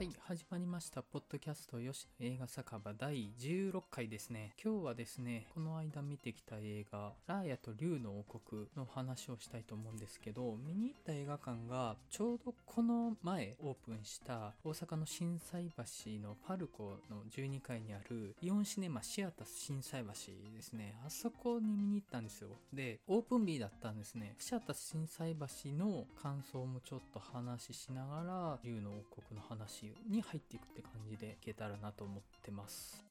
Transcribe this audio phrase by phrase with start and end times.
[0.00, 1.02] はい、始まりました。
[1.02, 4.54] ポッドキャスト吉野映画酒場第16回ですね。
[4.64, 15.82] 今日はですね、この間見てきた映画、ラーヤと竜の王国の話をしたいと思うんですけど、見に行った映画館がちょうどこの前オープンした大阪の心斎橋
[16.26, 20.96] のパルコの12階にあるイオンシネマシアタス心斎橋ですね。
[21.06, 22.48] あそこに見に行ったんですよ。
[22.72, 24.34] で、オープン日だったんですね。
[24.38, 33.09] シアタス心斎橋の感想もちょっと話しながら、竜の王国の話に入っていくって感じでいけたらなと思ってます。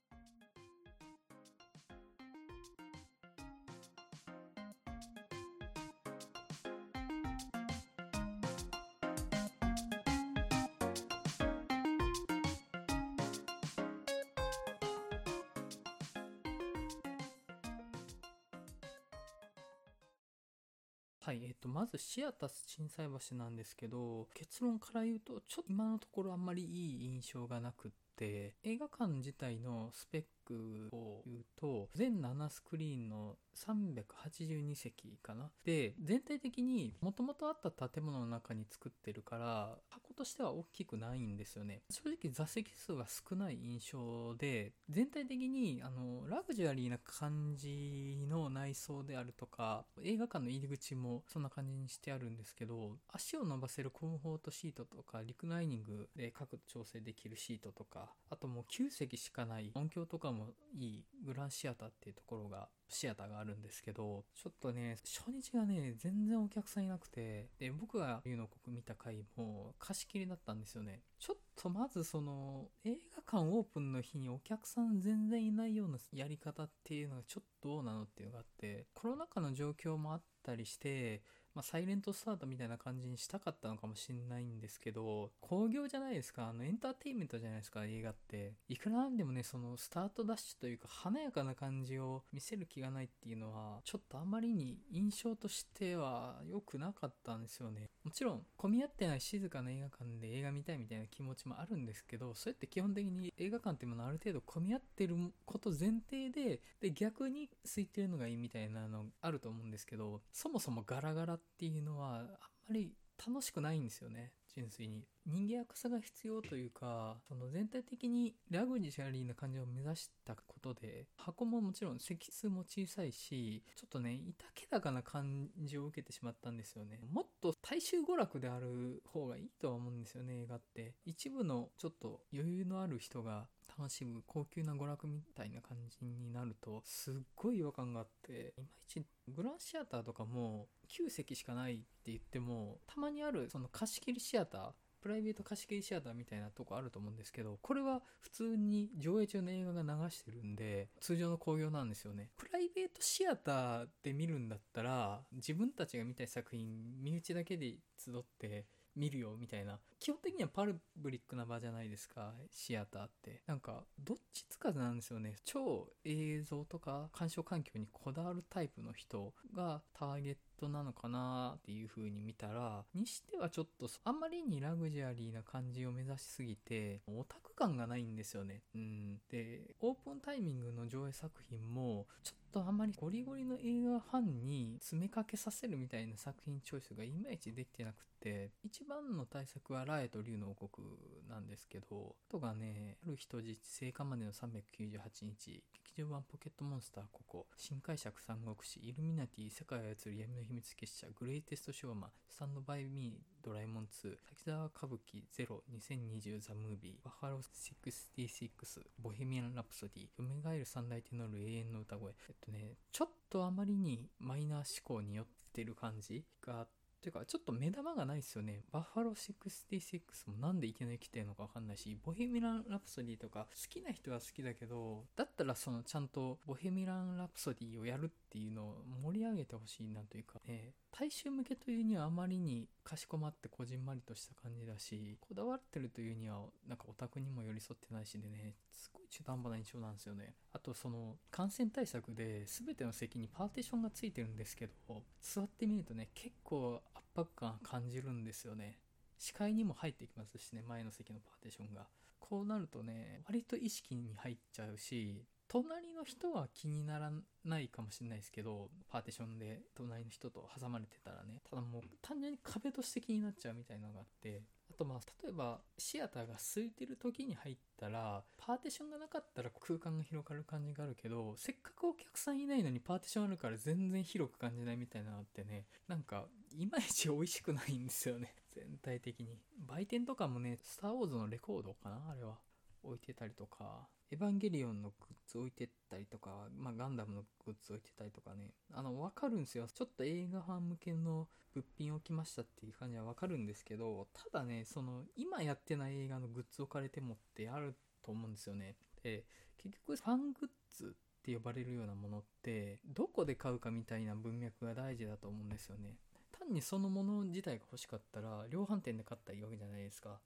[22.29, 35.49] アタス心斎橋なんですけど、結論から言うと、ちょっと今のところあんまりいい印象がなくって、映画館自体のスペックを言うと、全7スクリーンの382席かな。
[35.65, 41.81] で、全体的にもともとあった建物の中に作ってるから、箱としては大きくないんですよね。
[41.89, 71.01] 正直座席数は少ない印象で、全体的にあの、ラグジュアリーな感じの内装であるとか、映画館の入り口もそんな感じにしてあるんですけど、足を伸ばせるコンフォートシートとか、リクライニングで角度調整できるシートとか、あともう9席しかない音響とかもいいグランシアターっていうところがシアターがあるんですけど、ちょっとね、初日がね、全然お客さんいなくて、で、僕が竜の国見た回も貸し切りだったんですよね。
[71.19, 81.21] ちょっとまずその、映画館オープンの日にお客さん全然いないようなやり方っていうのがちょっとどうなのっていうのがあって、コロナ禍の状況もあったりして、
[81.55, 86.47] まあ、サイレントスタートみたいな感じにしたかったのかもしれないんですけど、興行じゃないですか。
[86.47, 88.53] あの、エンターテインメントじゃないですか、映画って。
[88.67, 97.89] いくらなんでもね、その、スタートダッシュというか、華やかな感じを見せる気がないっていうのは、ちょっとあまりに印象としては良くなかったんですよね。
[98.03, 105.15] もちろん、混み合ってない静かな映画館で映画見たいみたいな気持ちもあるんですけど、そうやって基本的に映画館っていうものある程度混み合ってる
[105.45, 112.35] こと前提で、で、逆に空いてるのがいいみたいなのあると思うんですけど、そもそもガラガラっていうのは、あんま
[112.71, 112.93] り
[113.27, 114.31] 楽しくないんですよね。
[114.55, 126.99] 純粋に人間悪さが必要というかその全体的にラグジュアリーな感じを目指したことで箱ももちろん席数も小さいしちょっとねいたけだかな感じを受けてしまったんですよね。
[127.11, 130.95] もっと大衆娯楽である方がいいとは思うんですよね映画って。
[131.05, 133.47] 一部のちょっと余裕のある人が
[133.79, 144.71] 楽しむ高級な娯楽みたいな感じになるとすっごい違和感があっていまいちグランシアターとかも9席しかないって言ってもたまにあるその貸し切りシアター
[145.01, 152.29] プライベート貸し切りシアターみたいなとこあると思うんですけど、これは普通に上映中の映画が流してるんで、通常の興行なんですよね。
[152.37, 158.65] プライベートシアターで見るんだったら、自分たちが見たい作品、身内だけで集って、
[158.95, 159.79] 見るよみたいな。
[159.99, 163.41] 基本的にはパルブリックな場じゃないですかシアターって。
[163.45, 165.35] なんかどっちつかずなんですよね。
[165.45, 178.61] 超映像とか鑑賞環境にこだわるタイプの人がターゲットなのかなっていう風に見たらにしてはちょっとあんまりにラグジュアリーな感じを目指しすぎてオタク感がないんですよね。
[178.75, 179.17] うん。
[179.29, 190.87] でオープンタイミングの上映作品もちょっとあんまりゴリゴリの映画ファンに詰めかけさせるみたいな作品チョイスがいまいちできてなくて一番の対策はラエと竜の王国
[191.29, 195.63] なんですけどとかねある人質生還までの398日
[195.99, 197.45] 劇場版ポケットモンスターここ。
[197.57, 198.79] 新解釈三国志。
[198.81, 201.07] イルミナティ世界を操る闇の秘密結社。
[201.19, 205.61] グレイテストショーマンスタンドバイミードラえもん2滝沢歌舞伎ゼロ。
[205.69, 207.03] 2020ザ・ムービー。
[207.03, 210.23] バファロー66ボヘミアン・ラプソディ蘇
[210.57, 212.13] る三大テノール永遠の歌声。
[212.29, 218.61] えっとねちょっとあまりにマイナー思考によってる感じがあってていうか、ちょっと目玉がないですよね。
[218.71, 240.35] バッファロー66もなんでいきなり来てるのかわかんないし、ボヘミアン・ラプソディとか好きな人は好きだけど、だったらそのちゃんとボヘミアン・ラプソディをやるってていうのを盛り上げてほしいなというか、ね、大衆向けというにはあまりにかしこまってこじんまりとした感じだし、こだわってるというにはなんかオタクにも寄り添ってないしでね、すごい中途半端な印象なんですよね。
[240.53, 248.77] あとその感染対策で全ての席にパーティションがついてるんですけど、座ってみるとね、結構圧迫感感じるんですよね。
[249.17, 251.87] 視界にも入ってきますしね、前の席のパーティションが。
[252.19, 257.11] こうなるとね、割と意識に入っちゃうし、隣の人は気になら
[257.43, 276.25] ないかもしれないですけど、パーティションで隣の人と挟まれてたらね、ただもう単純に壁として気になっちゃうみたいなのがあって、あとまあ例えばシアターが空いてる時に入ったらパーティションがなかったら空間が広がる感じがあるけどせっかくお客さんいないのにパーティションあるから全然広く感じないみたいなのってねなんか
[276.55, 278.35] いまいち美味しくないんですよね。
[278.53, 279.39] 全体的に。
[279.67, 282.37] 売店とかもね「スター・ウォーズ」のレコードかなあれは。
[282.83, 283.87] 置いてたりとか。
[284.11, 289.67] エヴァンゲリオンのグッズ置いてったりとか、まあ、ガンダムのグッズ置いてたりとかね、あの、わかるんですよ。
[289.71, 298.75] ちょっと映画ファン向けの物品置きましたっていう感じはわかるんですけど、ただね、その、今やってない映画のグッズ置かれてもってあると思うんですよね。
[299.03, 299.25] で、
[299.57, 305.95] 結局、ファングッズって呼ばれるようなものって、どこで買うかみたいな文脈が大事だと思うんですよね。
[306.31, 310.19] 単にそのもの自体が欲しかったら、量販店で買ったらいいわけじゃないですか。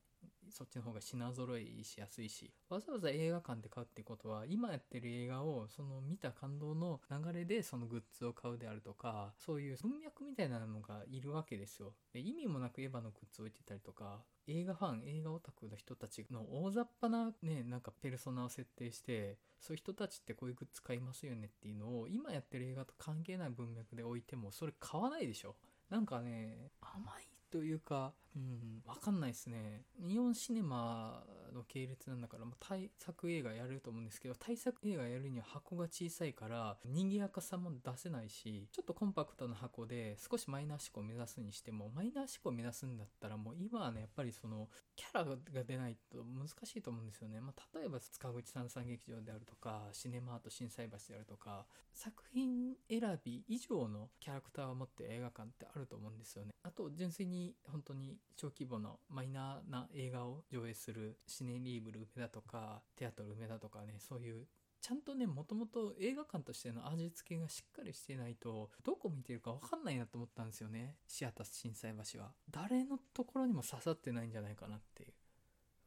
[0.54, 11.94] そっちの方が品揃いしやすいし、わざわざ映画館で買うってことは、今やってる映画を、その見た感動の流れでそのグッズを買うであるとか、そういう文脈みたいなのがいるわけですよ。
[12.14, 25.56] で意味もなくエヴァのグッズ置いてたりとか、映画ファン、映画オタクの人たちの大雑把なね、なんかペルソナを設定して、そういう人たちってこういうグッズ買いますよねっていうのを、今やってる映画と関係ない文脈で置いても、それ買わないでしょ。
[25.90, 29.84] なんかね、甘いというか、うん、わかんないですね。
[30.00, 31.24] 日本シネマ
[31.54, 47.40] の系列なんだから、もう対策映画やると思うんですけど、対策映画やるには箱が小さいから、賑やかさも出せないし、ちょっとコンパクトな箱で少しマイナー思考を目指すにしても、マイナー思考を目指すんだったら、もう今はね、やっぱりその、キャラが出ないと難しいと思うんですよね。
[47.42, 56.52] まあ、例えば、塚口三三劇場であるとか、シネマート心斎橋であるとか、作品選び以上のキャラクターを持って映画館ってあると思うんですよね。
[56.64, 64.46] あと、純粋に本当に小規模のマイナーな映画を上映するシネリーブル梅田とか、テアトル梅田とかね、そういう
[64.84, 70.98] ちゃんとね、もともと映画館としての味付けがしっかりしてないと、どこ見てるかわかんないなと思ったんですよね。
[71.08, 72.34] シアタス心斎橋は。
[72.52, 75.14] 誰のところにも刺さってないんじゃないかなっていう。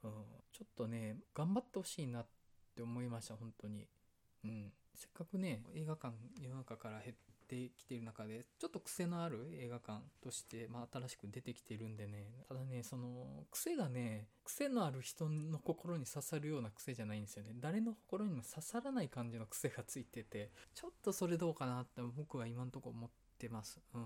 [0.05, 0.13] うん。
[0.51, 2.27] ちょっとね、頑張ってほしいなっ
[2.75, 3.87] て思いました、本当に。
[4.45, 4.73] うん。
[4.95, 7.17] せっかくね、映画館世の中から減っ
[7.47, 17.53] てきている中で、ちょっと癖のある映画館として、まあ新しく出てきてるんでね、ただね、その、癖がね、癖のある人の心に刺さるような癖じゃないんですよね。
[17.59, 23.81] 誰の心にも刺さらない感じの癖がついてて、ちょっとそれどうかなって僕は今んとこ思ってます。
[23.95, 24.03] うん。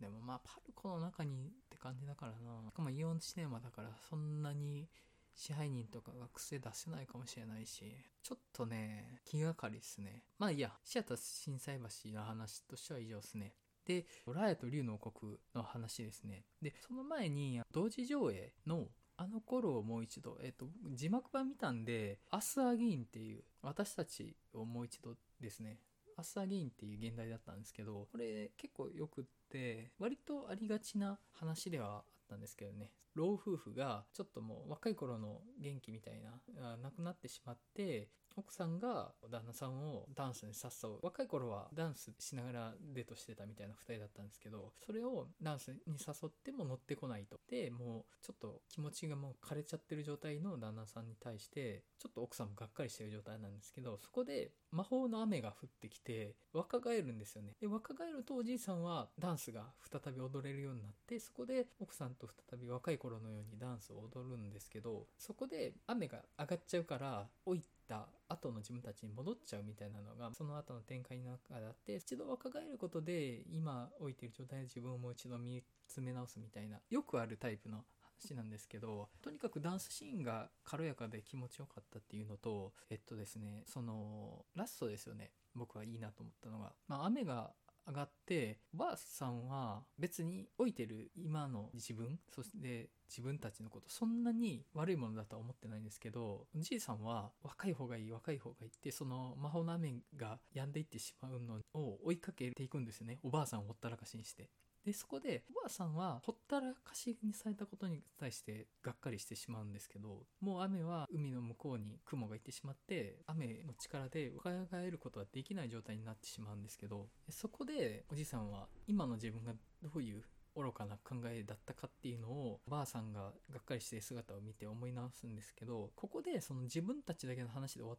[0.00, 2.70] でもまあ、パルコの中にって感じだからな。
[2.70, 4.88] しかもイオンシネマだから、そんなに、
[5.34, 7.84] 支配人とかが癖出せないかもしれないし、
[8.22, 10.24] ちょっとね、気がかりですね。
[10.38, 13.54] まあいいや、シアター震災橋の話としては以上ですね。
[13.84, 16.44] で、ラヤと竜の王国の話ですね。
[16.60, 25.78] で、その前に、同時上映のあの頃をもう一度、えっ、と、字幕版見たんで、アスアギーンっていう、私たちをもう一度ですね、
[26.16, 40.98] アスアギーンっていう現代だったんですけど、これ結構よくって、割とありがちな話ではったんですけどね、老夫婦がちょっともう若い頃の元気みたいな、亡くなってしまって、奥さんが旦那さんをダンスに誘う。
[41.02, 47.38] 若い頃はダンスしながらデートしてたみたいな二人だったんですけど、それをダンスに誘っても乗ってこないと。
[47.48, 57.54] で、もうちょっと気持ちがもう枯れちゃってる状態の旦那さんに対して、ちょっと奥さんもがっかりしてる状態なんですけど、そこで魔法の雨が降ってきて、若返るんですよね。
[57.60, 77.84] で、若返るとおじいさんはダンスが再び踊れるようになって、そこで奥さんと再び若い頃のようにダンスを踊るんですけど、そこで雨が上がっちゃうから、置いてた後の自分たちに戻っちゃうみたいなのが、その後の展開の中であって、一度若返ることで、今置いてる状態で自分をもう一度見つめ直すみたいな、よくあるタイプの
[78.22, 85.32] 話なんですけど、とにかくダンスシーンが軽やかで気持ちよかったっていうのと、えっとですね、その、ラストですよね。
[85.54, 87.52] 僕はいいなと思ったのが、まあ、雨が
[87.86, 103.18] 上がって、おばあさんは別に老いてる今の自分、そして自分たちのことそんなに悪いものだとは思ってないんですけど、おじいさんは若い方がいい若い方がいいって、その魔法の雨が止んでいってしまうのを追いかけていくんですよね。
[103.22, 104.50] おばあさんをほったらかしにして。
[104.84, 120.24] で、そこで、おばあさんはほったらかしにされたことに対してがっかりしてしまうんですけど、もう雨は海の向こうに雲が行ってしまって、雨の力で伺えることはできない状態になってしまうんですけど、そこでおじいさんは今の自分がどういう
[120.54, 127.98] 愚かな考えだったかっていうのをおばあさんががっかりして姿を見て思い直すんですけどここでその自分たちだけの話で終わっ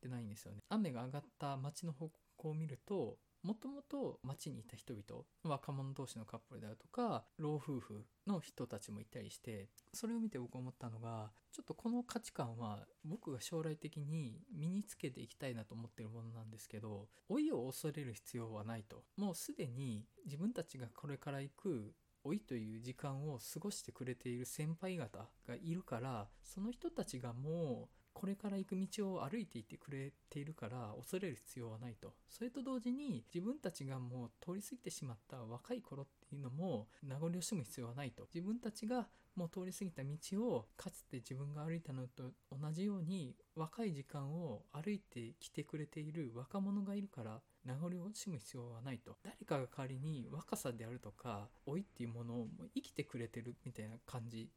[0.00, 0.58] てないんですよね。
[0.68, 19.02] 雨が上がった街の方向を見るともともと街にいた人々、若者同士のカップルであるとか、老夫婦の人たちもいたりして、それを見て僕思ったのが、ちょっとこの価値観は僕が将来的に身につけていきたいなと思ってるものなんですけど、老いを恐れる必要はないと。
[19.16, 21.94] もうすでに自分たちがこれから行く
[22.24, 32.14] 老いという時間を過ごしてくれている先輩方がいるからその人たちがもうこれから行く道を歩いていてくれているから恐れる必要はないと。
[32.28, 38.26] それと同時に自分たちがもう通り過ぎてしまった若い頃っていうのも名残惜しむ必要はないと。
[38.32, 49.16] 自分たちがもう通り過ぎた道をかつて自分が歩いたのと同じように若い時間を歩いてきてくれている若者がいるから名残惜しむ必要はないと。
[49.22, 54.50] 誰かが代わりに若さであるとか老いっていうものを生きてくれてるみたいな感じ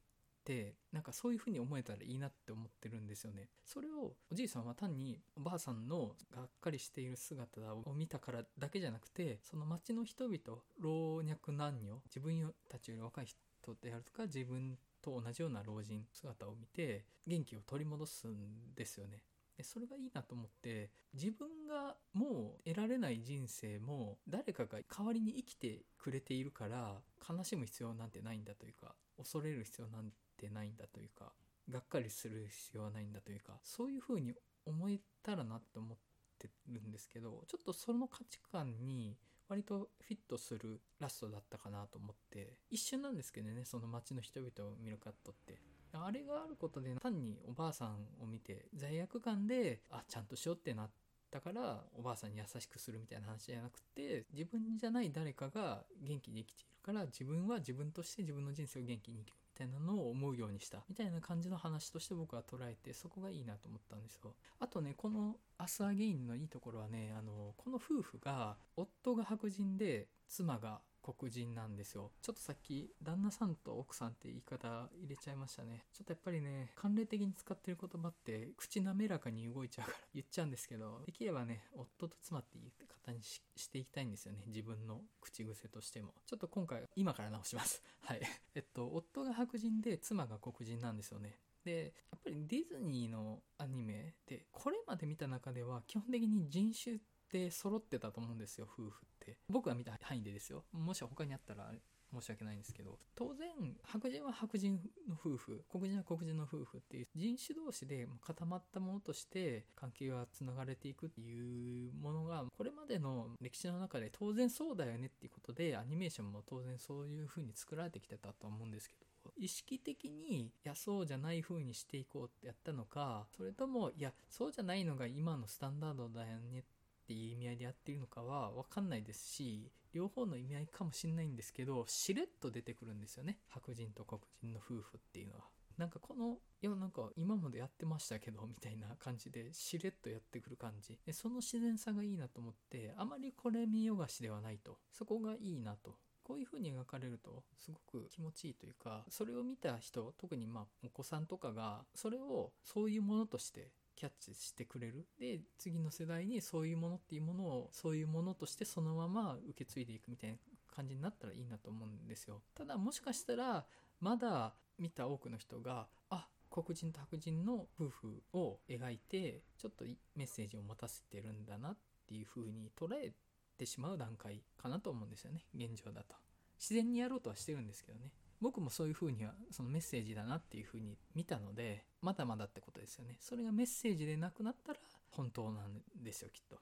[0.45, 3.49] ってなんかそういう風に思えたらいいなって思ってるんですよね。
[3.65, 13.37] それをおじいさんは単におばあさんのがっかりしている姿を見たからだけじゃなくてその町の人々老若男女自分たちより若い人
[13.81, 19.21] であるとか自分と同じような老人姿を見て元気を取り戻すんですよね。
[19.57, 30.11] でそれがいいなと思って自分がもう得られない人生も誰かが代わりに生きてくれているから悲しむ必要なんてないんだというか恐れる必要なん
[30.47, 31.31] てないんだというか
[31.69, 34.33] がっかりする必要はないんだというかそういう風に
[34.65, 35.97] 思えたらなって思っ
[36.39, 45.59] てるんですけどちょっとその価値観に割とフィットするラストだったかなと思って一瞬なんですけどねその街の人々を見るカットって。
[45.93, 47.89] あれがあることで単におばあさん
[48.21, 50.89] を見て罪悪感であちゃんとしようってなっ
[51.31, 60.83] たからおばあさんに優しくするみたいな話じゃなくて自分じゃない誰かが元気に生きているから自分は自分として自分の人生を元気に生きるたいなのを思うようにした。
[60.89, 64.35] みたいな感じの話として僕は捉えてそこがいいなと思ったんですよ。
[64.59, 72.11] あとねこの「アスアゲイン」のいいところはねあのこの夫婦が夫が白人で妻が黒人なんですよ。
[72.21, 75.85] ちょっとさっき旦那さんと奥さんって言い方入れちゃいましたね。
[75.93, 82.71] ちょっとやっぱりね慣例的に使ってる言葉って口滑らかに動いちゃうから言っちゃうんですけどできればね夫と妻って言い
[83.05, 84.43] 方にしていきたいんですよね。
[84.47, 86.13] 自分の口癖としても。
[86.25, 87.83] ちょっと今回今から直します。
[88.01, 88.21] はい。
[88.55, 91.39] えっと夫が白人で妻が黒人なんですよね。
[91.63, 99.37] でやっぱりディズニーのアニメでこれまで見た中では基本的に人種って揃ってたと思うんですよ夫婦って。
[99.49, 100.65] 僕が見た範囲でですよ。
[100.71, 101.71] もし他にあったら
[102.13, 102.99] 申し訳ないんですけど。
[103.15, 103.49] 当然
[103.83, 112.14] 白人は白人の夫婦黒人は黒人の夫婦っていう人種同士で固まったものとして関係がつながれていくっていうもの
[112.57, 126.63] これまでの歴史の中で当然そうだよねっていうことでアニメーションも当然そういう風に作られてきてたと思うんですけど意識的にいやそうじゃない風にしていこうってやったのかそれともいやそうじゃないのが今のスタンダードだよねっ
[127.07, 135.54] ていう意味合いでやってるのかは分かんないですし両方の意味合いかもしれないんですけどしれっと出てくるんですよね白人と黒人の夫婦っていうのは。
[135.77, 140.97] なんかこの、いやなんか今までやってましたけど、みたいな感じでしれっとやってくる感じ。
[141.05, 144.77] でその自然さがいいなと思って、あまりこれ見よがしではないと。
[144.91, 145.97] そこがいいなと。
[146.23, 155.07] こういう風に描かれるとすごく気持ちいいというか、それを見た人、特にまあお子さんとかが、それをそういうものとしてキャッチしてくれる。
[155.19, 162.41] で、次の世代にそういうものっていうものを、そういうものとしてそのまま受け継いでいくみたいな感じになったらいいなと思うんですよ。
[162.55, 163.65] ただもしかしたら、
[163.99, 171.77] まだ見た多くの人が、あ、黒人と白人の夫婦を描いて、ちょっとメッセージを持たせてるんだなっ
[172.07, 173.13] ていう風に捉え
[173.57, 175.45] てしまう段階かなと思うんですよね。
[175.55, 176.15] 現状だと。
[176.59, 178.11] 自然にやろうとはしてるんですけどね。
[178.41, 184.79] 僕もそういう風にはそのメッセージだなっていう風に見たのでまだまだってことですよねそれがメッセージでなくなったら
[185.11, 186.59] 本当なんですよきっと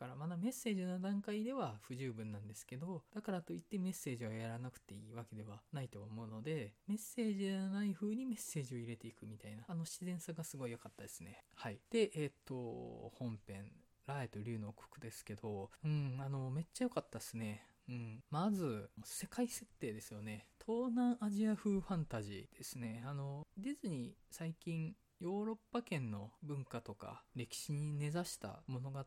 [0.00, 11.44] からまだメッセージの段階では不十分なんですけどだからといってメッセージをやらなくていいわけではないと思うのでメッセージじゃない風にメッセージを入れていくみたいなあの自然さがすごい良かったですね。
[11.54, 11.78] はい。
[11.90, 12.54] でえっ、と
[13.18, 13.70] 本編
[14.06, 17.62] ライと竜の国ですけどうんあのめっちゃ良かったですね。
[17.88, 20.46] うん、まず世界設定ですよね。
[20.64, 23.02] 東南アジア風ファンタジーですね。
[23.04, 29.06] あのディズニー最近ヨーロッパ圏の文化とか歴史に根ざした物語っ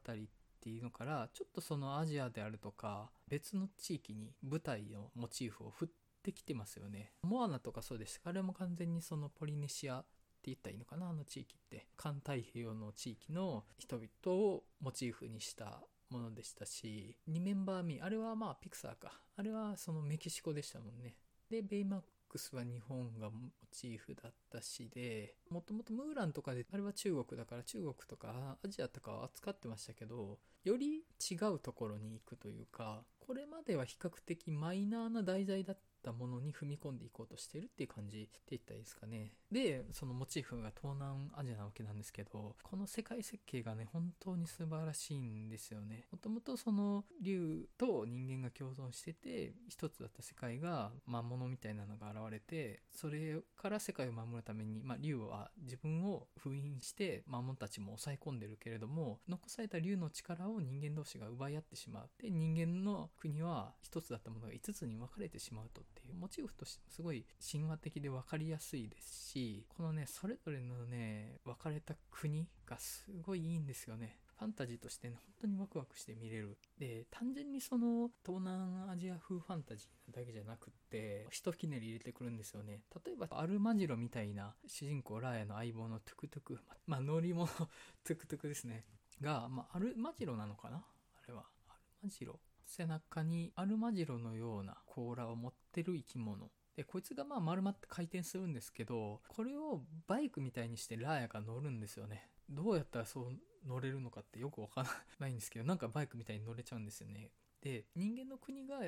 [0.63, 5.89] ていうのからちょっとそのアジアであるとか別の地域に舞台のモチーフを振っ
[6.23, 10.07] てきてますよねモアナとかそうですあれも完全にそのポリネシアって
[10.45, 15.81] 言ったらいいのかなあの地域って環太平洋の地域の人々をモチーフにした
[16.13, 19.19] ものでしたし、リメンバーミー、あれはまあピクサーか。
[19.35, 21.15] あれはそのメキシコでしたもんね。
[21.49, 22.01] で、ベイマッ
[22.33, 39.31] クスは日本がモチーフだったしで、もともとムーランとかで、あれは中国だから中国とかアジアとかを扱ってましたけど、より違うところに行くというか、これまでは比較的マイナーな題材だったたものに踏み込んでいこうとしてるっていう感じって言ったらいいですかね。
[39.51, 46.05] で、そのモチーフが東南アジアなわけなんですけど、この世界設計がね、本当に素晴らしいんですよね。
[46.11, 62.09] もともとその竜と人間が共存してて、一つだった世界が魔物みたいなのが現れて、それから世界を守るために、まあ竜は自分を封印して魔物たちも抑え込んでるけれども、残された竜の力を人間同士が奪い合ってしまう。
[62.21, 65.81] で、人間の国は一つだったものが五つに分かれてしまうと
[66.13, 74.19] モチーフとしてすごい神話的で分かりやすいですし、このね、それぞれのね、分かれた国がすごいいいんですよね。
[74.37, 76.57] ファンタジーとしてね、本当にワクワクして見れる。
[76.77, 82.81] で、単純にその東南アジア風ファンタジーだけじゃなくって、ひとひねり入れてくるんですよね。
[83.05, 87.47] 例えば、アルマジロみたいな主人公ラーヤの相棒のトゥクトゥク、まあ、乗り物
[88.03, 88.85] トゥクトゥクですね。
[89.21, 90.77] が、まあ、アルマジロなのかな？
[90.77, 91.45] あれは。
[91.69, 92.39] アルマジロ。
[92.65, 96.49] 背中にアルマジロのような甲羅を持ってる生き物。
[96.75, 102.29] で、こいつがまあ丸まって回転するんですけど、これをバイクみたいにしてラーヤが乗るんですよね。
[102.49, 103.33] どうやったらそう
[103.67, 104.89] 乗れるのかってよくわから
[105.19, 107.31] ないんですけど、なんかバイクみたいに乗れちゃうんですよね。
[107.61, 108.79] で、人間の国が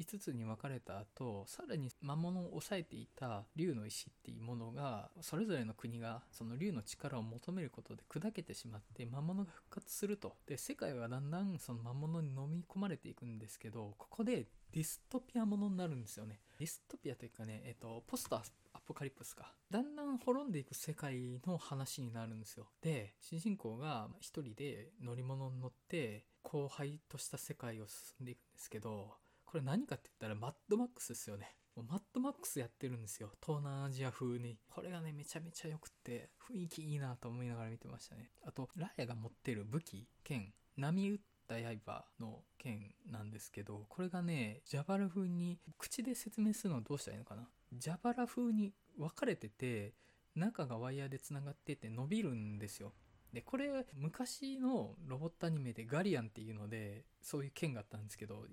[0.00, 10.36] 5つに分かれた後、さらに魔物を抑えていた竜の石っていうものが、それぞれの国がその竜の力を求めることで砕けてしまって魔物が復活すると。
[10.46, 16.40] で、世界はだんだんその魔物に飲み込まれていくんですけど、ここでディストピアものになるんですよね。
[16.58, 18.42] ディストピアというかね、えっと、ポストア
[18.86, 19.54] ポカリプスか。
[19.70, 22.66] だんだん滅んでいく世界の話になるんですよ。
[22.82, 29.16] で、主人公が一人で乗り物に乗って、荒廃とした世界を進んでいくんですけど、
[29.54, 31.54] これ何かって言ったらマッドマックスですよね。
[31.76, 33.30] もうマッドマックスやってるんですよ。
[33.40, 34.58] 東南アジア風に。
[34.68, 38.32] これがね、めちゃめちゃ良くて、雰囲気いいなと思いながら見てましたね。
[38.44, 49.94] あと、ラーヤが持ってる武器、剣、波打った刃の剣なんですけど、これがね、ジャバラ風に、口で説明するのはどうしたらいいのかなジャバラ風に分かれてて、
[50.34, 52.92] 中がワイヤーで繋がってて伸びるんですよ。
[53.32, 58.46] で、これ、昔のロボットアニメでガリアンっていうので、そういう剣があったんですけど、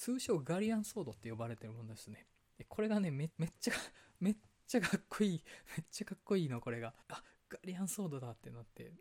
[0.00, 2.26] 通称ガリアンソードって呼ばれてるものですね。
[2.70, 3.74] これがねめ、めっちゃ、
[4.18, 4.36] めっ
[4.66, 5.44] ちゃかっこいい。
[5.76, 6.94] めっちゃかっこいいの、これが。
[7.08, 8.94] あ、ガリアンソードだってなって、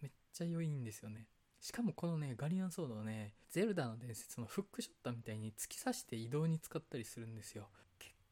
[0.00, 1.28] めっちゃ良いんですよね。
[1.60, 7.70] しかもこのね、ガリアンソードはね、ゼルダの伝説のフックショットみたいに突き刺して移動に使ったりするんですよ。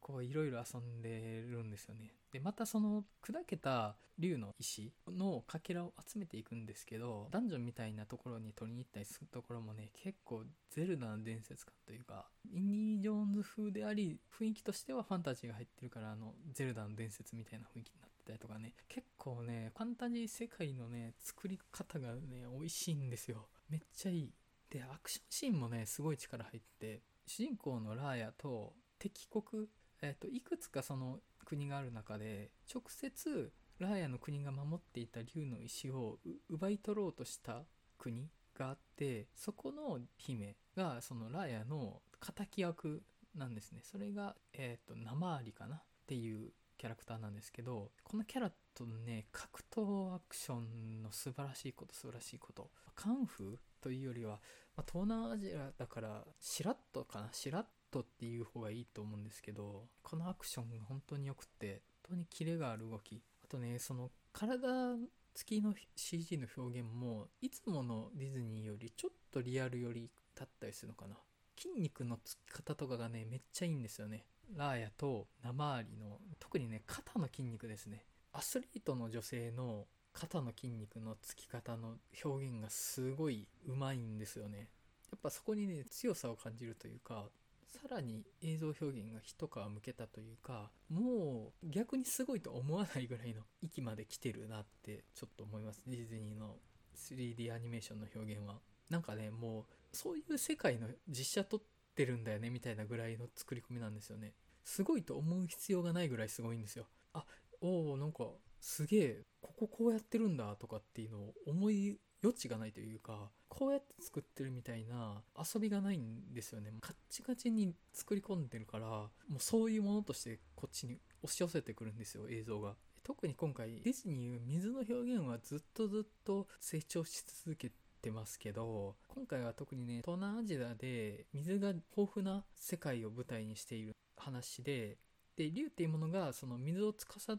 [0.08, 2.14] 結構いろいろ遊んでるんですよね。
[2.32, 23.48] で、またその砕けた竜の石のかけらを集めていくんですけど、ダンジョンみたいなところに取りに行ったりするところもね、結構ゼルダの伝説感というか、インディ・ジョーンズ風であり、雰囲気としてはファンタジーが入ってるから、あの、ゼルダの伝説みたいな雰囲気になってたりとかね、結構ね、ファンタジー世界のね、作り方がね、美味しいんですよ。
[23.68, 24.32] めっちゃいい。
[24.70, 29.68] で、アクションシーンもね、すごい力入って、主人公のラーヤと敵国、
[30.02, 36.18] え、ー、と、いくつかその国がある中で直接ラーヤの国が守っていた竜の石を
[36.50, 37.64] 奪い取ろうとした
[37.96, 42.02] 国があってそこの姫がそのラーヤの
[42.34, 43.02] 敵役
[43.34, 43.80] なんですね。
[43.84, 52.70] それがえっ、ー、とナマーリかなっていうキャラクターなんですけどこのキャラとね格闘アクションの素晴らしいこと素晴らしいこと。
[52.94, 54.40] カンフーというよりは、
[54.76, 57.28] まあ、東南アジアだからシラッとかな？
[57.32, 63.22] シラットっていう方がいいと思うんですけど、このアクションが本当に良くて、本当にキレがある動き。
[63.44, 64.96] あとね、その体
[65.34, 71.16] 付きの CG の表現も、いつものディズニーよりちょっとリアル寄りだったりするのかな。
[71.56, 74.24] 筋肉のつき方とかがね、めっちゃいいんですよね。
[74.56, 78.04] ラーヤとナマーリの、特にね、肩の筋肉ですね。
[78.32, 84.70] アスリートの女性の肩の筋肉のつき方の表現がすごいうまいんですよね。
[85.10, 87.28] やっぱそこにね、強さを感じるというか、
[87.68, 95.82] さらに映像表現が一皮むけたというか、もう逆にすごいと思わないぐらいの域まで来てるなってちょっと思います。
[95.86, 96.56] ディズニーの
[96.96, 98.60] 3D アニメーションの表現は。
[98.88, 101.60] なんかね、もうそういう世界の実写撮っ
[101.94, 104.32] てるんだよねみたいなぐらいの作り込みなんですよね。
[104.64, 106.86] すごいと思う必要がないぐらいすごいんですよ。
[107.12, 107.24] あ、
[107.60, 108.24] おおなんか
[108.60, 116.72] すげえ、こここうやってるんだとかっていうのを思い余地がないというか、こうやって作ってるみたいな遊びがないんですよね。
[116.80, 122.76] カッチカチに作り込んでるから、もうそういうものとしてこっちに押し寄せてくるんですよ、映像が。
[123.02, 131.82] 特に今回ディズニー水の表現はずっとずっと成長し続けてますけど、今回は特にね、東南アジアで水が豊
[132.14, 134.98] 富な世界を舞台にしている話で、
[135.34, 137.36] で、竜っていうものがその水を司っ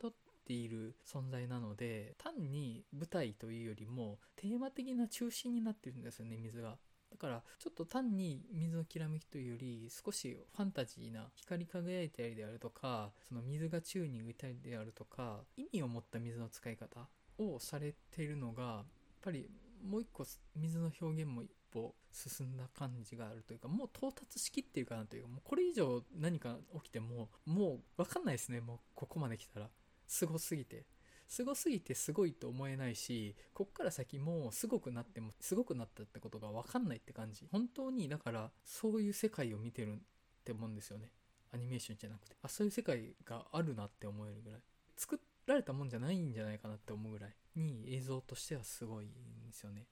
[0.49, 6.79] ている存在なので、単に舞台というよりも、テーマ的な中心になってるんですよね、水が。
[7.11, 17.07] だからちょっと単に水のきらめきというより少しファンタジーな光り輝いたりであるとかその水が宙に浮いたりであるとか意味を持った水の使い方
[17.39, 18.83] をされているのがやっ
[19.23, 19.49] ぱり
[19.83, 20.23] もう一個
[20.55, 29.67] 水の表現も一歩進んだ感じがあるというかもう到達しきっていうかなというかもうこれ以上何か起きてももう分かんないですねもうここまで来たら
[30.09, 30.85] すごすぎて。
[31.27, 37.47] すごすぎてすごいと思えないしこっから先もすごくなってもすごくなったってことが分かんないって感じ。
[37.51, 39.97] 本当にだからそういう世界を見てるっ
[40.43, 41.11] て思うんですよね。
[41.53, 42.35] アニメーションじゃなくて。
[42.41, 44.61] あそういう世界があるなって思えるぐらい。
[44.97, 49.09] 作られたもんじゃないんじゃないかなって思うぐらいに映像としてはすごいん
[49.45, 49.85] ですよね。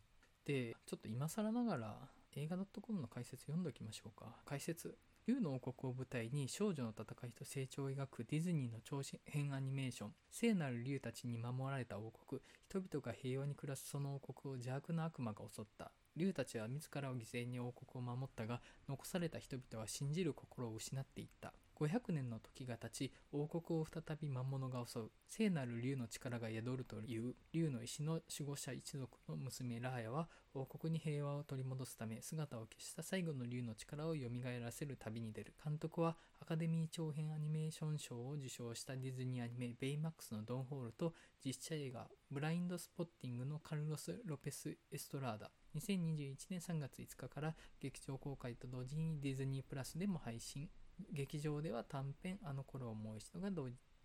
[0.43, 4.35] でちょっと今更ながら映画 .com の解説読んでおきましょうか。
[4.45, 4.97] 解説。
[5.27, 10.13] 竜の王国を舞台に少女の戦いと成長を描くディズニーの長編アニメーション。
[10.31, 12.41] 聖なる竜たちに守られた王国。
[12.69, 15.91] 人々が平和に暮らすその王国を邪悪な悪魔が襲った。
[16.15, 21.51] 竜たちは自らを犠牲に王国を守ったが残された人々は信じる心を失っていった。
[21.79, 25.11] 500年の時が経ち王国を再び魔物が襲う。
[25.27, 27.35] 聖なる竜の力が宿るという。
[27.53, 34.21] 竜の石の守護者一族の娘ラーヤは王国に平和を取り戻すため姿を消した最後の竜の力を蘇
[34.63, 35.53] らせる旅に出る。
[35.63, 41.13] 監督はアカデミー長編アニメーション賞を受賞したディズニーアニメベイマックスのドン・ホールと
[41.45, 45.51] 実写映画ブラインドスポッティングのカルロス・ロペス・エストラーダ。
[45.75, 50.67] 2021年3月5日から劇場公開と同時にディズニープラスでも配信。
[51.11, 53.51] 劇場では短編「あの頃をもう一度」が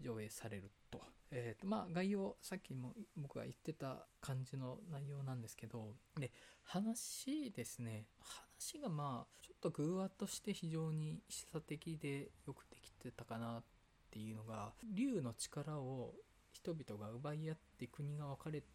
[0.01, 1.03] 上映されると。
[1.35, 6.31] えーとまあ、概要さっきも僕が言ってた感じの内容なんですけどで
[6.63, 13.63] 話ですね話がまあちょっと偶話として非常に示唆的でよくできてたかなっ
[14.11, 16.15] ていうのが竜の力を
[16.53, 18.67] 人々が奪い合って国が分かれた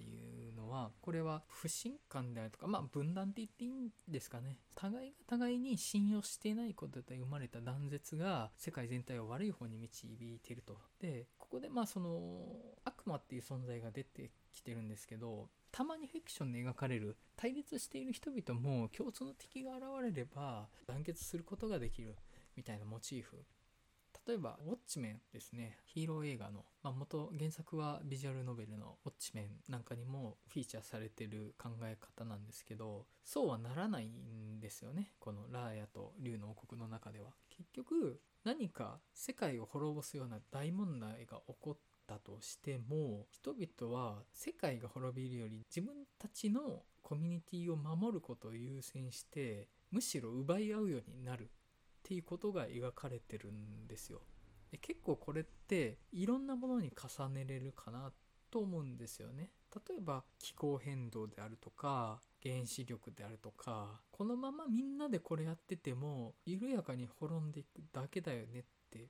[0.00, 4.58] っていうのはこれは不信感であるとかまあ分断って言っていいんですかね。
[4.74, 10.78] 互いが互いに信用していないことで生まれた断絶が世界全体を悪い方に導いてると。
[11.00, 22.16] でここでまあその悪魔っていう存在が出てきてるんですけどたまにフィクションで描かれる対立している人々も共通の敵が現れれば団結することができる
[22.56, 23.44] みたいなモチーフ。
[24.26, 25.78] 例えば、ウォッチメンですね。
[25.84, 35.12] ヒーロー映画の、まあ、元、原作はビジュアルノベルのウォッチメンなんかにもフィーチャーされてる考え方なんですけど、そうはならないんですよね。
[35.18, 37.30] このラーヤと竜の王国の中では。
[37.48, 51.50] 結局、何か世界を滅ぼすような大問題が起こったとしても、人々は世界が滅びるより自分たちのコミュニティを守ることを優先して、むしろ奪い合うようになる
[52.00, 54.20] っていうことが描かれてるんですよ。
[54.72, 58.12] で結構これっていろんなものに重ねれるかな
[58.50, 59.50] と思うんですよね。
[59.88, 69.08] 例えば気候変動であるとか原子力であるとかこのままみんなでこれやってても緩やかに滅んでいくだけだよねって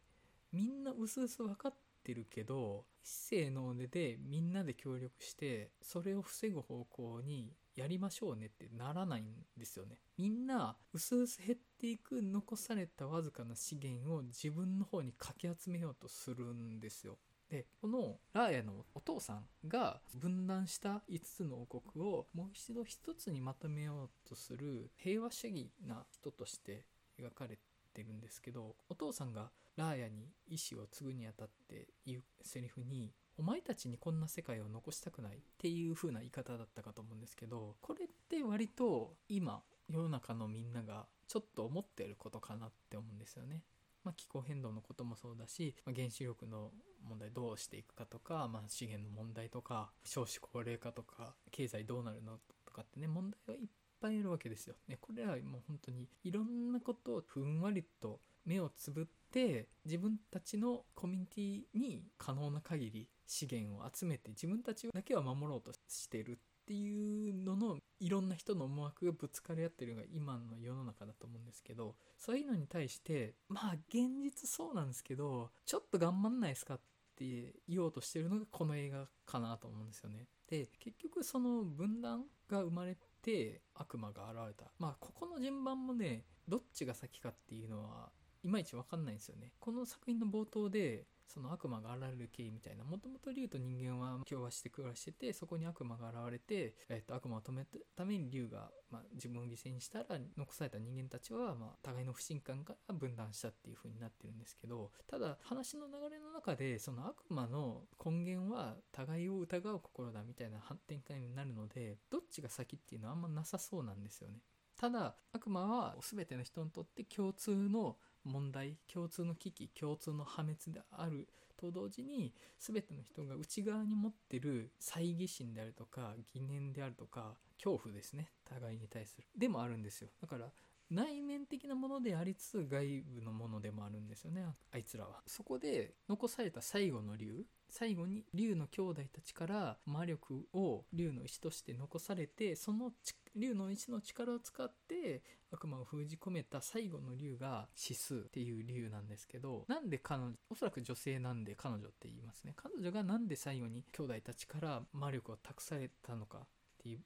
[0.52, 1.74] みんなうすうす分かっ
[2.04, 9.96] てるけど一斉の出でみんなで協力してそれを防ぐ方向にやりましょうねってならないんですよね。
[10.18, 17.16] みんな、うすうす減っていく残されたわずかな資源を自分の方にかき集めようとするんですよ。
[17.48, 26.84] で、このラーヤのお父さんが分断した5つの王国をもう一度一つにまとめようとする平和主義な人として
[27.18, 27.58] 描かれ
[27.94, 43.62] てるんですけど、お父さんがラーヤに意志を継ぐにあたって言うセリフに、お前たちにこんな世界を残したくないっていう風な言い方だったかと思うんですけど、これって割と今世の中のみんながちょっと思ってることかなって思うんですよね。
[44.04, 46.70] まあ、気候変動のこともそうだし、まあ、原子力の
[47.02, 53.68] 問題どうしていくかとか、まあ、資源の問題とか少子高齢化とか経済どうなるのとかってね問題はいっ
[54.00, 54.74] ぱいあるわけですよ。
[54.86, 66.34] ね、これらはもう本当にいろんなことをふんわりと目をつぶって自分たちのコミュニティに可能な限り資源を集めて自分たちだけは守ろうとしてるっ
[66.66, 76.80] ていうののいろんな人の思惑がぶつかり合ってるのが今の世の中だと思うんですけどそういうのに対してまあ現実そうなんですけどちょっと頑張んないですかっ
[77.16, 80.26] て言おうとしてるのがこの映画かなと思うんですよね。
[80.48, 88.08] で結局その分断が生まれて悪魔が現れたまあここの順番もねどっちが先かっていうのは
[88.42, 89.52] いまいちわかんないんですよね。
[89.60, 114.40] この作品の冒頭で、その悪魔が現れる経緯みたいな、もともと竜と人間は共和して暮らしてて、そこに悪魔が現れて、えっと、悪魔を止めるために竜が、まあ、自分を犠牲にしたら、残された人間たちは、まあ、互いの不信感から分断したっていう風になってるんですけど、ただ、話の流れの中で、その悪魔の根源は、互いを疑う心だみたいな展開になるので、どっちが先っていうのはあんまなさそうなんですよね。
[114.80, 128.30] ただ悪魔は全ての人にとって共通の問題共通の危機共通の破滅であると同時に全ての人が内側に持ってる猜疑心であるとか疑念であるとか恐怖ですね。
[128.44, 129.28] 互いに対する。
[129.36, 130.08] でもあるんですよ。
[130.20, 130.50] だから
[130.90, 135.22] 内面的なものでありつつ外部のものでもあるんですよねあいつらは。
[135.26, 142.92] そこで残された最後の竜最後に竜の兄弟たちから魔力を竜の石として残されてその
[143.36, 145.22] 竜の石の力を使って
[145.52, 152.54] 悪魔を封じ込めた最後の竜が指数っていう竜なんですけどなんで彼女おそらく女性なんで彼女って言いますね。
[152.56, 156.42] 彼女がなんで最後に兄弟たちから魔力を託されたのかっ
[156.82, 157.00] ていう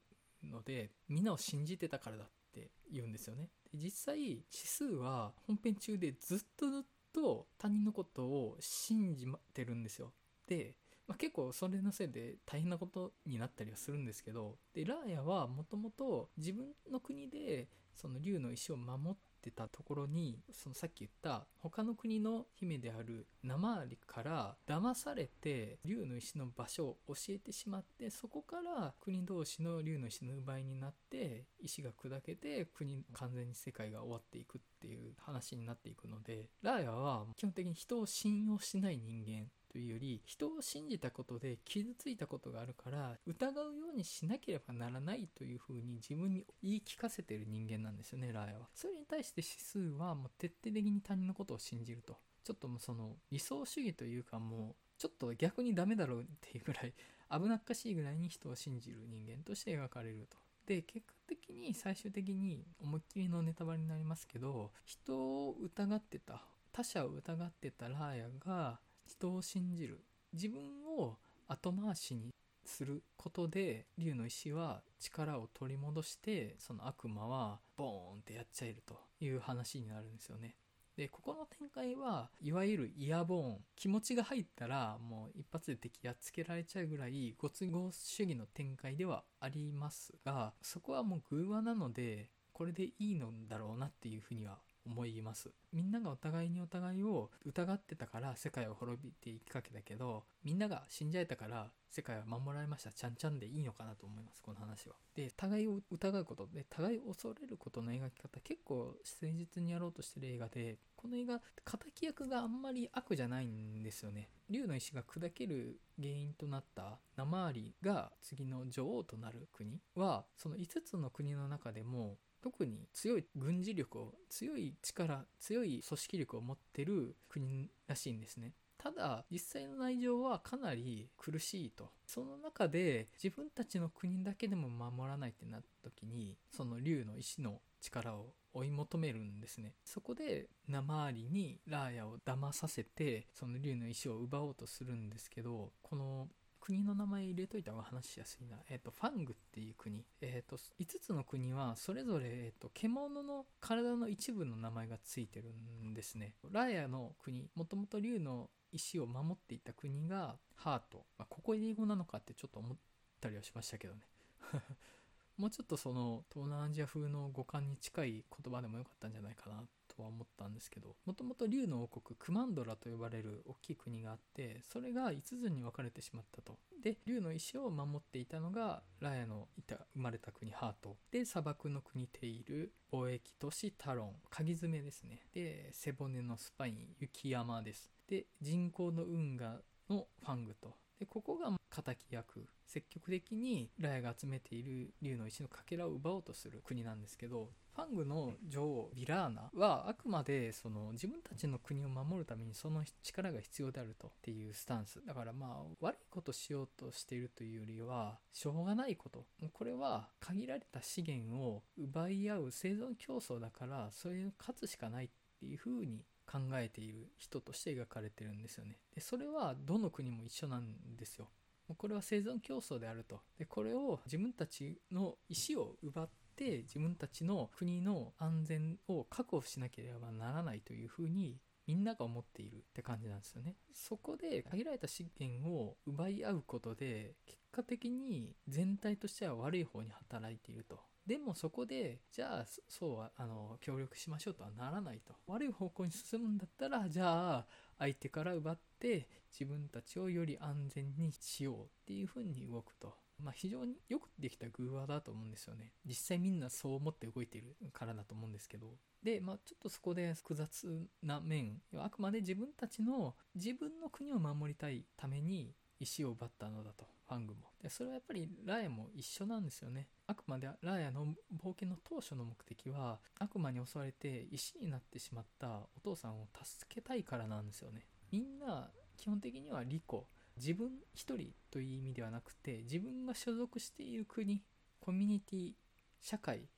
[0.47, 3.49] のでみんなを信じてたからだって言うんですよね。
[3.75, 6.83] 実際指数は本編中でずっとずっ
[7.13, 10.13] と他人のことを信じてるんですよ。
[10.47, 48.69] で、まあ、結構それのせいで大変なことになったりはするんですけどでラーヤはもともと自分の国でその竜の石を守ってたところにそのさっき言った他の国の姫であるナマーリから騙されて竜の石の場所を教えてしまってそこから国同士の竜の石の奪いになって石が砕けて国完全に世界が終わっていくっていう話になっていくのでラーヤは基本的に人を信用しない人間というより人を信じたことで傷ついたことがあるから疑うようにしなければならないというふうに自分に言い聞かせてる人間なんですよねラーヤは。
[48.73, 52.17] それに対して指数はもう徹底的に他人のことを信じると。
[52.45, 56.95] ちょっともうその理想主義というかもうちょっと逆にダメだろうっていうぐらい
[57.33, 60.37] 危なっかしいぐらいに人を信じる人間として描かれると。
[60.67, 70.01] で結果的に最終的に思いっきりのネタバレになりますけど人を疑ってた他者を疑ってたラーヤが人を信じる。
[70.33, 70.61] 自分
[70.99, 71.17] を
[71.49, 72.31] 後回しに
[72.65, 80.57] することで竜の石は力を取り戻してその悪魔はボーンってやっちゃえるという話になるんですよね。
[80.97, 83.59] でここの展開はいわゆるイヤボーン。
[83.75, 95.51] 気持ちが入ったらもう一発で敵やっつけられちゃうぐらいご都合主義の展開ではありますがそこはもう偶話なのでこれでいいのだろうなっていうふうには思います。
[95.73, 102.93] みんながお互いにお互いを疑ってたから世界を滅びていきかけたけどみんなが死んじゃえたから世界は守られました。
[102.93, 104.97] ちゃんちゃんでいいのかなと思いますこの話は。
[105.15, 114.29] で互いを疑うことで互いを恐れることの描き方結構誠実にやろうとしてる映画でこの映画敵役があんまり悪じゃないんですよね。
[114.51, 128.53] 竜の石が砕ける原因となったナマーリが次の女王となる国はその5つの国の中でも特に強い軍事力を強い力強い組織力を持ってる国らしいんですね。
[128.77, 131.89] ただ実際の内情はかなり苦しいと。
[132.07, 139.73] その中で自分たちの国だけでも守らないってなった時にその竜の石の力を追い求めるんですね。
[139.83, 146.29] そこでナマーリにラーヤを騙させてその竜の石を奪おうとするんですけどこの
[146.65, 148.57] 国の名前入れといた方が話しやすいな。
[148.71, 150.03] えっ、ー、と、ファングっていう国。
[150.23, 150.63] えっ、ー、と、5
[150.99, 156.37] つの国はそれぞれ、えっ、ー、と、獣の体の一部の名前がついてるんですね。
[156.51, 161.05] ラヤの国、もともと竜の石を守っていた国がハート。
[161.19, 162.77] まあ、ここ英語なのかってちょっと思っ
[163.21, 164.01] たりはしましたけどね。
[165.37, 176.59] もうちょっとその東南アジア風の五感に近い言葉でもよかったんじゃないかなとは思ったんですけどもともと竜の王国クマンドラと呼ばれる大きい国があってそれが5つに分かれてしまったと。
[176.83, 180.97] で竜の石を守っていたのがラヤのいた生まれた国ハート。
[181.11, 185.21] で砂漠の国テイル貿易都市タロン鍵爪ですね。
[185.33, 187.91] で背骨のスパイン雪山です。
[188.09, 190.84] で人工の運河のファングと。
[190.99, 191.51] でここが
[191.83, 192.47] 敵役。
[192.67, 205.05] 積極的にラヤが集めている竜の石のかけらを奪おうとする国なんですけどファングの女王ヴィラーナはあくまでその自分たちの国を守るためにその力が必要であるとっていうスタンス。
[205.05, 209.27] だからまあ悪いことしようとしているというよりはしょうがないこと。
[209.53, 221.29] これは限られた資源を奪い合う生存競争だからそれを勝つしかないっていうふうに考えている人として描かれてるんですよねでそれはどの国も一緒なんですよ
[221.77, 233.57] これは生存競争であるとでこれを自分たちの意思を奪って自分たちの国の安全を確保しなければならないというふうにみんなが思っているって感じなんですよね。
[233.73, 240.79] そこで限られた資源を奪い合うことで結果的に全体としては悪い方に働いていると。
[241.07, 245.15] でもそこで、じゃあ、そうは、あの、協力しましょうとはならないと。
[245.27, 247.47] 悪い方向に進むんだったら、じゃあ、
[247.79, 252.95] 相手から奪って自分たちをより安全にしようっていうふうに動くと。
[253.23, 267.53] まあ、非常によくできた偶話だと思うんですよね実際みんなそう思って動いてるからだと思うんですけどで、まあ、ちょっとそこで複雑な面あくまで自分たちの自分の国を守りたいために石を奪ったのだとファングも。
[267.63, 269.89] でそれはやっぱりラーヤも一緒なんですよね。
[270.07, 277.87] あくまでラーヤの冒険の当初の目的は悪魔に襲われて石になってしまったお父さんを助けたいからなんですよね。
[278.11, 284.43] みんな基本的にはリコ自分一人という意味ではなくて自分が所属している国
[284.81, 285.53] コミュニティ
[286.01, 286.49] 社会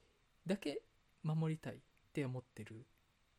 [0.47, 0.83] だけ
[1.23, 1.79] 守りたいっ
[2.13, 2.87] て思ってる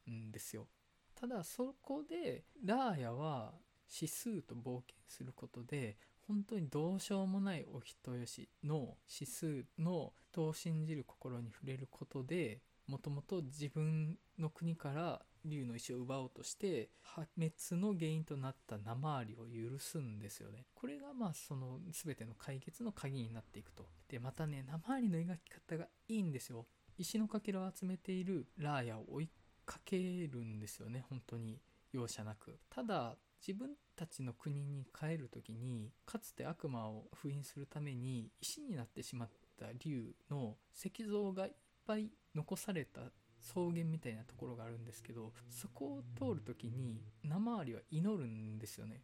[0.10, 0.67] んですよ。
[1.15, 3.54] ただそこでラーヤは
[3.93, 20.66] 指数と冒険することで本当にどうしようもないお人よしの指数の人を信じる心に触れることでもともと自分の国から竜の石を奪おうとして破滅の原因となった生りを許すんですよね。
[20.76, 23.86] これがまあその全ての解決の鍵になっていくと。
[24.10, 26.66] でまたね生りの描き方がいいんですよ。
[26.98, 29.30] 石のかけらを集めているラーヤを追い
[29.66, 31.06] かけるんですよね。
[31.10, 31.60] 本当に
[31.92, 32.60] 容赦なく。
[32.70, 41.52] ただ自分たちの国に帰る時にかつて悪魔を封印するために石になってしまった竜の石像がいっ
[41.86, 43.02] ぱい残された
[43.41, 49.02] 草原みたいなところがあるんですけどそこを通る時に生アリは祈るんですよね。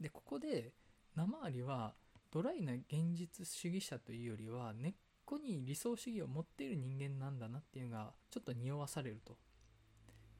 [0.00, 0.72] でここで
[1.16, 1.94] 生アリは
[2.30, 9.36] ドライな現実主義者というよりは根っこに理想主義を持っている人間なんだなっていうのがちょっと匂わされると。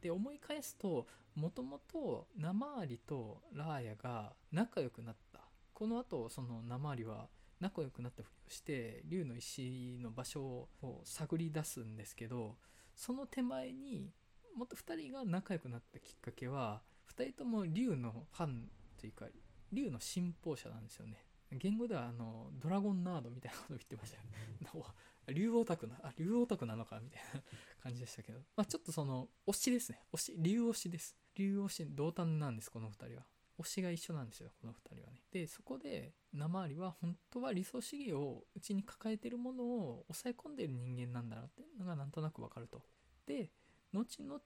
[0.02, 5.40] で思い返すともともと生アリとラーヤが仲良くなった。
[5.72, 7.28] この後その生アリは
[7.60, 12.56] 仲良くなったふりをして竜の石の場所を探り出すんですけど
[12.94, 14.10] その手前に
[14.56, 16.82] もっと2人が仲良くなったきっかけは
[17.16, 19.26] 2人とも竜のファンというか
[19.72, 21.24] 竜の信奉者なんですよね。
[21.52, 24.86] 言語ではあのドラゴンナードみたいなことを言ってましたよ
[25.28, 27.42] 竜オタクなあ竜オタクなのかみたいな
[27.82, 30.04] 感じでしたけど、 まあ、ちょっとその推しですね。
[30.12, 31.16] 推し竜推しです。
[31.34, 33.26] 竜推し同担なんですこの2人は。
[33.58, 35.22] 推しが一緒なんですよこの2人はね。
[35.30, 42.82] でそこで生りは本当は理想主義をうちに抱えてるものを抑え込んでる人間なんだなっていうのがなんとなくわかると。
[43.26, 43.50] で
[43.92, 44.40] 後々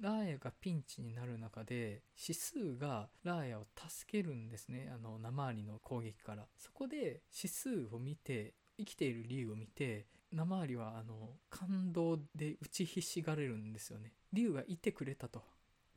[0.00, 4.90] ラーヤがピンチになる中で指数がラーヤを助けるんですね。
[4.92, 6.46] あの生りの攻撃から。
[6.56, 14.12] そこで指数を見て生きている竜を見て生りはあの感動で打ちひしがれるんですよね。
[14.32, 15.42] 竜がいてくれたと。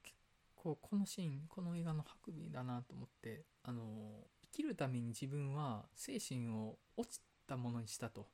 [0.03, 0.15] 結
[0.55, 8.27] 構このシーンこの映画のハクビだなと思ってあの生きるために自分は精神を落ちたものにしたと。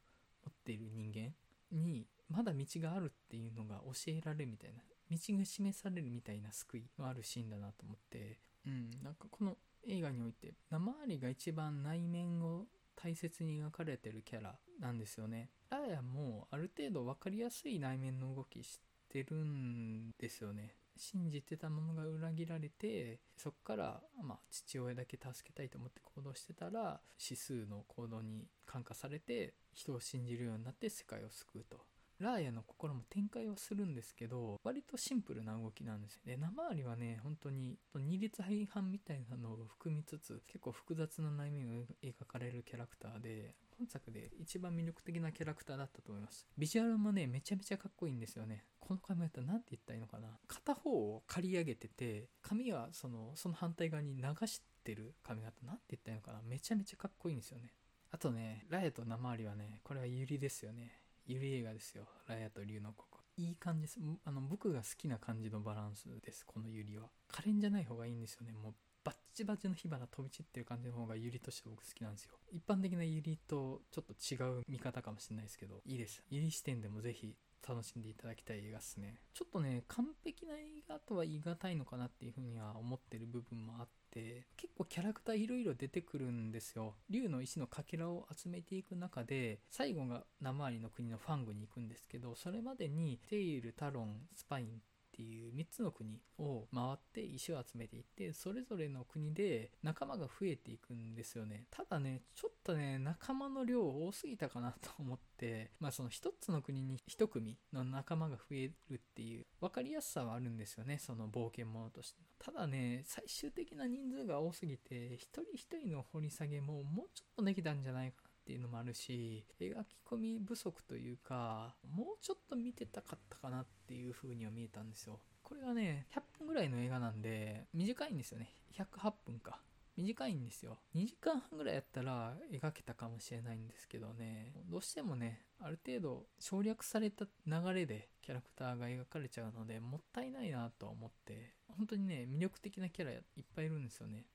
[0.48, 1.34] 思っている人間
[1.72, 4.82] にまだ道があるっていうのが教えられるみたいな
[5.12, 9.58] 道が示されるみたいな救いのあるシーンだなと思ってうんなんかこの
[9.88, 12.66] 映画において生ありが一番内面を
[13.02, 15.50] 大切に描かれてるキャラなんですよね。
[15.70, 18.80] ラーヤもある程度分かりやすい内面の動きし
[19.10, 20.76] てるんですよね。
[20.98, 31.78] 信じてたものが裏切られてそっから、まあ、父親だけ助けたいと思って行動してたら指数の行動に感化されて人を信じるようになって世界を救うと。
[32.20, 36.38] ラーヤの心も展開はするんですけど割とシンプルな動きなんですよね。
[36.38, 46.48] 生ありはね本当に二律背反みたいなのを含みつつ結構複雑な内面を描かれるキャラクターで本作で一番魅力的なキャラクターだったと思います。
[46.58, 48.66] ビジュアルもねめちゃめちゃかっこいいんですよね。
[48.80, 50.30] この髪型何て言ったらいいのかな。
[50.48, 56.42] 片方を刈り上げてて髪はそのその反対側に流してる髪型何て言ったらいいのかな。
[56.44, 57.74] めちゃめちゃかっこいいんですよね。
[58.10, 61.02] あとねラヤとナマーリはねこれはユリですよね。
[61.30, 62.06] ゆり映画ですよ。
[62.30, 63.04] ラヤと竜の子。
[63.36, 64.00] いい感じです。
[64.24, 67.10] あの、僕が好きな感じのバランスです、このユリは。
[67.28, 68.54] 可憐じゃない方がいいんですよね。
[68.54, 72.32] もう、バッチバチの火花飛び散ってる感じの方がユリとして僕好きなんですよ。
[72.54, 76.24] 一般的なユリとちょっと違う見方かもしれないですけど、いいです。
[76.30, 77.36] ユリ視点でもぜひ
[77.68, 79.22] 楽しんでいただきたい映画っすね。
[79.34, 86.96] ちょっとね、完璧な映画とは言い難いのかなっていうふうには思ってる部分もあって、結構キャラクターいろいろ出てくるんですよ。
[87.10, 94.82] 竜の石のかけらを集めていく中で、最後が名回りの国のファングに行くんですけど、それまでにテイル、タロン、スパイン
[95.18, 101.66] っていう3つの国を回って石を集めていってそれぞれの国で仲間が増えていくんですよね。
[101.72, 112.22] ただねちょっとね仲間の量多すぎたかなと思って まあその1つの国に1組の仲間が増えるっていう分かりやすさはあるんですよねその冒険者として。
[112.38, 118.27] ただね最終的な人数が多すぎて一人一人の掘り下げももうちょっとできたんじゃないかな。
[118.48, 125.20] っていうのもあるし描き込み不足というかもうちょっと見てたかったかなっていう風には見えたんですよ。
[125.44, 128.54] これがね100分ぐらいの映画なんで短いんですよね。
[128.74, 129.60] 108分か。
[129.98, 130.78] 短いんですよ。
[130.96, 143.22] 2時間半ぐらいやったら描けたかもしれないんですけどね、どうしてもね、ある程度省略された流れでキャラクターが描かれちゃうので、もったいないなとは思って、本当にね、魅力的なキャラいっ
[143.56, 144.28] ぱいいるんですよね。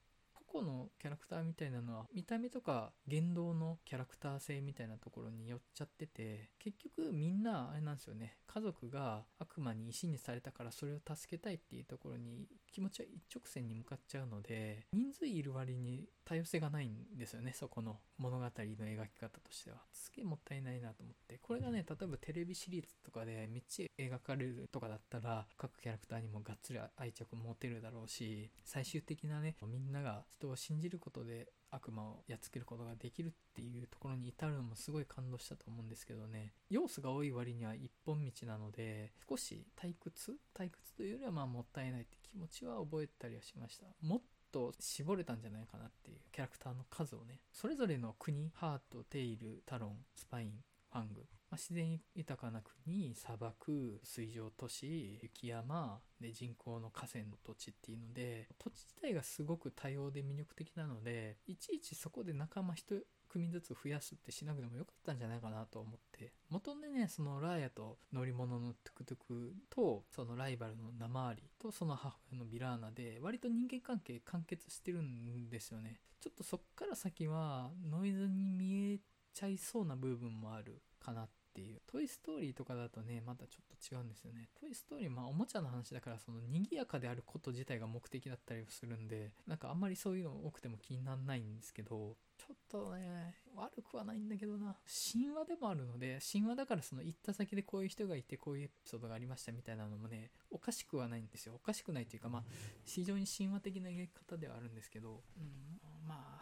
[0.53, 8.37] 個のキャラクターみたいなのは見た目とか言動のキャラクター性みたいなところに寄っちゃってて結局みんなあれなんですよね。
[8.47, 19.79] 家族が悪魔に石にされたからそれを助けたいっていうところに気持ちは一直線に向かっちゃうので人数いる割に多様性がないんですよねそこの物語の描き方としては。
[19.93, 21.39] すげえもったいないなと思って。
[21.39, 36.53] これがね例えばテレビシリーズとかでめっちゃ描かれるとかだったら各キャラクターにもがっつり愛着持てるだろうし最終的なねみんなが人を信じることで悪魔をやっつけることができるっていうところに至るのもすごい感動したと思うんですけどね。
[36.69, 43.87] 要素が多い割には一本道なので少し退屈退屈というよりはまあもったいないって気持ちは覚えたりはしました。
[44.03, 44.21] もっ
[44.51, 47.41] と絞れたんじゃないかなっていうキャラクターの数をね。
[47.53, 50.53] それぞれの国ハートテイルタロンスパイン
[50.93, 51.21] ファング。
[51.51, 66.33] まあ、自然豊かな国砂漠水上都市雪山で人工の河川の土地っていうので土地自体がすごく多様で魅力的なのでいちいちそこで仲間1組ずつ増やすってしなくてもよかったんじゃないかなと思って。
[66.51, 76.01] 元でねそのラーヤと乗り物のトゥクトゥクとそのライバルのナマーリとその母親のビラーナで割と人間関係完結してるんですよね。
[76.21, 78.99] ちょっとそっから先はノイズに見え
[79.35, 81.83] ちゃいそうな部分もあるかなっていう。
[81.87, 84.49] トイ・ストーリーとかだとね、またちょっと違うんですよね。
[84.59, 94.77] トイ・ストーリー、まあおもちゃの話だから、その賑やかであること自体が目的だったりするんで、なんかあんまりそういうの多くても気にならないんですけど、ちょっとね、悪くはないんだけどな。
[95.13, 101.55] 神話でもあるので、神話だからその行った先でこういう人がいて、こういうエピソードがありましたみたいなのもね、おかしくはないんですよ。
[101.55, 102.43] おかしくないというか、まあ、
[102.85, 106.42] 非常に神話的な描き方ではあるんですけど、うん、まあ、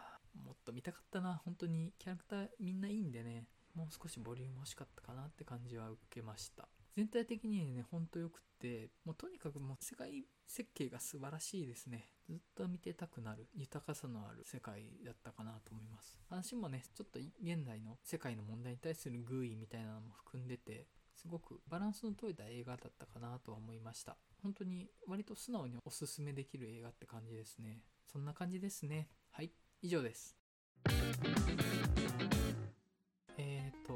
[0.51, 1.41] もっと見たかったな。
[1.45, 3.47] 本当にキャラクターみんないいんでね。
[3.73, 6.67] もう少しボリューム欲しかったかなって感じは受けました。
[6.93, 12.09] 全体的にねほんとよくってもうとにかくもう世界設計が素晴らしいですね。
[12.27, 16.19] ずっと見てたくなる豊かさのある世界だったかなと思います。
[16.29, 24.17] 話もねちょっと現代の世界の問題に対する偶意みたいなのも含んでてすごくバランスの取れた映画だったかなとは思いました。
[24.43, 27.79] 本当に割と素直におすすめできる映画って感じですね。
[28.11, 29.07] そんな感じですね。
[29.31, 30.40] はい以上です。
[33.37, 33.93] えっと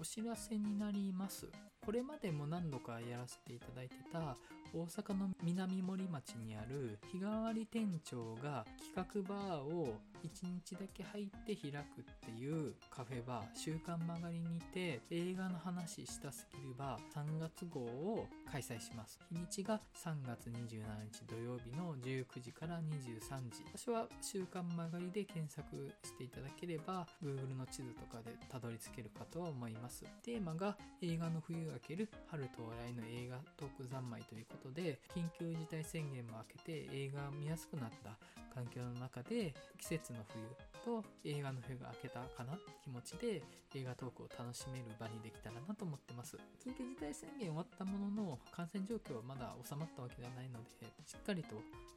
[0.00, 1.48] お知らせになります。
[1.84, 4.36] これまでも何度かやらせていただいてた
[4.74, 9.94] 大阪の南森町にある日替わり店長が企画バーを
[10.24, 19.18] 1日だけ入って開くっていうカフェバー週刊曲がりにて映画の話したすぎるバー3月号を開催します。
[19.32, 23.64] 日にちが3月27日土曜日の19時から23時。
[23.72, 30.04] 場所は週刊曲がりで検索していただければ Google の地図とかでたどり着けるかとは思います。
[30.22, 38.10] テーマが映画の冬明ける春到来の映画トーク三昧ということことで緊急事態宣言も明けて映画見やすくなった
[38.54, 40.42] 環境の中で季節の冬
[40.84, 43.42] と映画の冬が明けたかな気持ちで
[43.74, 46.36] 映画トークを楽しめる場にできたらなと思ってます。
[46.64, 51.56] 緊急事態宣言終わったものの感染状況はまだ収まったわけではないのでしっかりと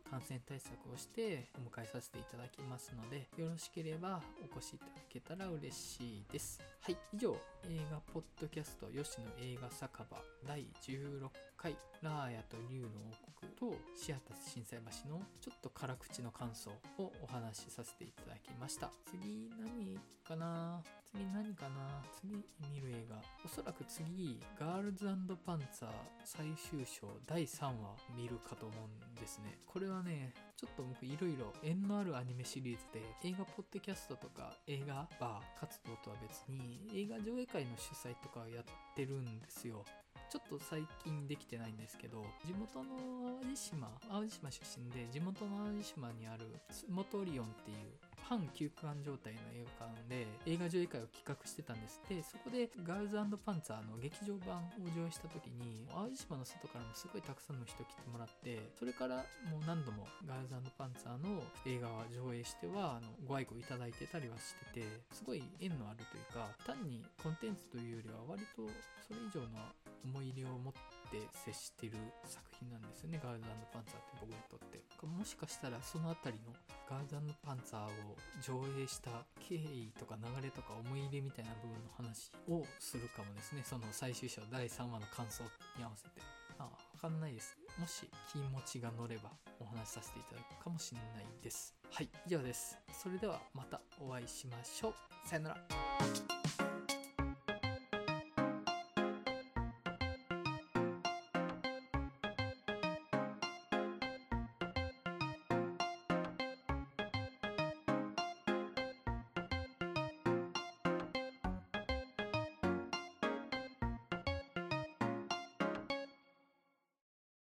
[0.09, 6.59] 感染対策をしてお迎えさせていただきますのでよろしければお越しいただけたら嬉しいです。
[6.82, 7.36] はい以上。
[7.70, 11.30] 映画ポッドキャスト吉野映画酒場第16
[11.62, 18.89] 回ラーヤと竜の王国とシアタス心斎橋のちょっと辛口の感想をお話しさせていただきました。
[19.05, 19.95] 次何
[20.28, 20.82] かな？
[21.05, 22.01] 次何かな？
[22.20, 22.34] 次
[22.74, 23.18] 見る映画。
[23.45, 25.05] おそらく次ガールズ
[25.45, 25.91] パンツァー
[26.24, 27.72] 最終章第3話
[28.18, 29.59] 見るかと思うんですね。
[29.68, 39.86] これはねちょっと僕いろいろ縁のあるアニメシリーズで映画ポッドキャストとか映画バー活動とは別に映画上映会の主催とかやってるんですよ。
[40.32, 42.95] ちょっと最近できてないんですけど、地元の
[43.43, 51.99] 淡路島、淡路島出身で、地元の淡路島にあるスモトリオンっていう半休館状態の映画館で映画上映会を企画してたんです。
[52.07, 68.63] でそこでガールズパンツァーの劇場版を上映した時に淡路島の外からもすごいたくさんの人来てもらってそれからもう何度もガールズパンツァーの映画は上映してはあのご愛顧いただいてたりはしててすごい縁のあるというか単にコンテンツというよりは割と
[69.03, 69.59] それ以上の
[70.06, 70.74] 思い入れを持っ
[71.12, 71.93] て接してる
[72.26, 73.20] 作品なんですよね。
[73.24, 74.82] ガールズパンツァーって僕にとって。
[75.06, 76.54] もしかしたらその辺りの
[76.89, 83.64] ガールズパンツァーを上映した経緯とか流れとか思い入れみたいな部分の話をするかもですね。
[83.66, 85.43] その最終章第3話の感想
[85.78, 86.22] に合わせて。
[86.60, 86.72] あわ
[87.02, 87.58] かんないです。
[87.80, 91.76] もし気持ちが乗ればお話しさせていただくかもしれないです。
[91.91, 92.78] はい以上です。
[92.93, 94.93] それではまたお会いしましょう。
[95.28, 96.41] さよなら。